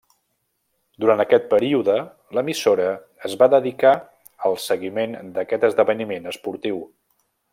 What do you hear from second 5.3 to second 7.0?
d'aquest esdeveniment esportiu.